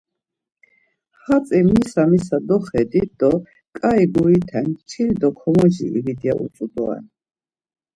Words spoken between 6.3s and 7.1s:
utzu doren.